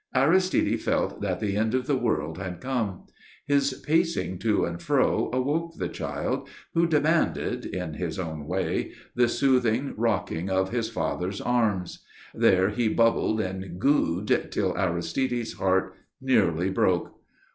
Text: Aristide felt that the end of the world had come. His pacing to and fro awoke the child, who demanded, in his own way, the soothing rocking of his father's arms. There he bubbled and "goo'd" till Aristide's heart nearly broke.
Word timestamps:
Aristide 0.15 0.81
felt 0.81 1.21
that 1.21 1.39
the 1.39 1.55
end 1.55 1.75
of 1.75 1.85
the 1.85 1.95
world 1.95 2.39
had 2.39 2.59
come. 2.59 3.05
His 3.45 3.73
pacing 3.85 4.39
to 4.39 4.65
and 4.65 4.81
fro 4.81 5.29
awoke 5.31 5.75
the 5.77 5.89
child, 5.89 6.49
who 6.73 6.87
demanded, 6.87 7.67
in 7.67 7.93
his 7.93 8.17
own 8.17 8.47
way, 8.47 8.93
the 9.13 9.29
soothing 9.29 9.93
rocking 9.95 10.49
of 10.49 10.71
his 10.71 10.89
father's 10.89 11.39
arms. 11.39 12.03
There 12.33 12.69
he 12.71 12.87
bubbled 12.89 13.39
and 13.41 13.79
"goo'd" 13.79 14.47
till 14.49 14.75
Aristide's 14.75 15.53
heart 15.53 15.93
nearly 16.19 16.71
broke. 16.71 17.13